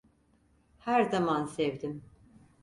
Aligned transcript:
Her 0.79 1.09
zaman 1.11 1.45
sevdim. 1.45 2.03